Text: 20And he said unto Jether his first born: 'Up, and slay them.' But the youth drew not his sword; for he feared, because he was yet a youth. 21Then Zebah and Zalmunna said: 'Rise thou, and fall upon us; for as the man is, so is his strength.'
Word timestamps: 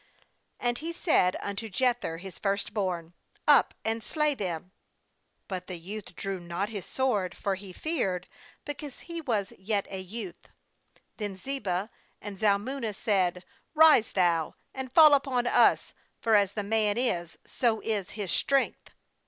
20And 0.59 0.77
he 0.79 0.91
said 0.91 1.35
unto 1.41 1.69
Jether 1.69 2.19
his 2.19 2.39
first 2.39 2.73
born: 2.73 3.13
'Up, 3.47 3.75
and 3.85 4.03
slay 4.03 4.33
them.' 4.33 4.71
But 5.47 5.67
the 5.67 5.77
youth 5.77 6.15
drew 6.15 6.39
not 6.39 6.69
his 6.69 6.87
sword; 6.87 7.37
for 7.37 7.53
he 7.53 7.71
feared, 7.71 8.27
because 8.65 9.01
he 9.01 9.21
was 9.21 9.53
yet 9.59 9.85
a 9.91 9.99
youth. 10.01 10.47
21Then 11.19 11.37
Zebah 11.37 11.89
and 12.19 12.39
Zalmunna 12.39 12.95
said: 12.95 13.45
'Rise 13.75 14.13
thou, 14.13 14.55
and 14.73 14.91
fall 14.91 15.13
upon 15.13 15.45
us; 15.45 15.93
for 16.19 16.33
as 16.33 16.53
the 16.53 16.63
man 16.63 16.97
is, 16.97 17.37
so 17.45 17.79
is 17.81 18.09
his 18.17 18.31
strength.' 18.31 18.89